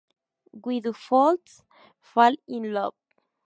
[0.63, 1.61] Why Do Fools
[2.11, 2.95] Fall in Love?